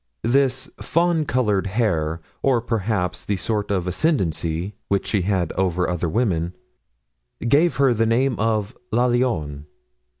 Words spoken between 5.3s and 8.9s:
over other women, gave her the name of